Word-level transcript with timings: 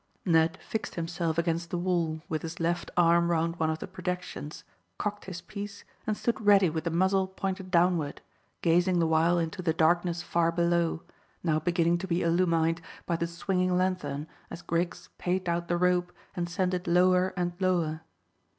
Ned 0.25 0.57
fixed 0.67 0.95
himself 0.95 1.37
against 1.37 1.69
the 1.69 1.77
wall 1.77 2.23
with 2.27 2.41
his 2.41 2.59
left 2.59 2.89
arm 2.97 3.29
round 3.29 3.57
one 3.57 3.69
of 3.69 3.77
the 3.77 3.85
projections, 3.85 4.63
cocked 4.97 5.25
his 5.25 5.41
piece, 5.41 5.83
and 6.07 6.17
stood 6.17 6.41
ready 6.43 6.71
with 6.71 6.85
the 6.85 6.89
muzzle 6.89 7.27
pointed 7.27 7.69
downward, 7.69 8.19
gazing 8.63 8.97
the 8.97 9.05
while 9.05 9.37
into 9.37 9.61
the 9.61 9.73
darkness 9.73 10.23
far 10.23 10.51
below, 10.51 11.03
now 11.43 11.59
beginning 11.59 11.99
to 11.99 12.07
be 12.07 12.23
illumined 12.23 12.81
by 13.05 13.15
the 13.15 13.27
swinging 13.27 13.77
lanthorn, 13.77 14.25
as 14.49 14.63
Griggs 14.63 15.09
paid 15.19 15.47
out 15.47 15.67
the 15.67 15.77
rope 15.77 16.11
and 16.35 16.49
sent 16.49 16.73
it 16.73 16.87
lower 16.87 17.31
and 17.37 17.53
lower. 17.59 18.01